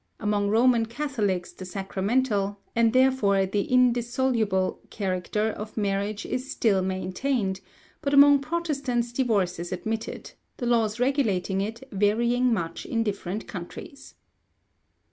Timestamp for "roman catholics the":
0.49-1.63